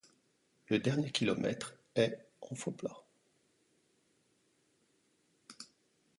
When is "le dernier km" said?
0.69-1.75